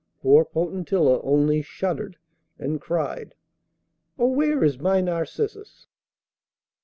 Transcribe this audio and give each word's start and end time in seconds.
Poor 0.23 0.43
Potentilla 0.43 1.21
only 1.23 1.61
shuddered 1.61 2.17
and 2.57 2.81
cried: 2.81 3.35
'Oh! 4.17 4.29
where 4.31 4.63
is 4.63 4.79
my 4.79 4.99
Narcissus? 4.99 5.85